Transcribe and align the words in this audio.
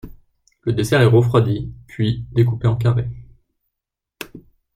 Le 0.61 0.73
dessert 0.73 0.99
est 1.01 1.05
refroidi, 1.05 1.71
puis 1.85 2.25
découpé 2.31 2.67
en 2.67 2.75
carrés. 2.75 3.07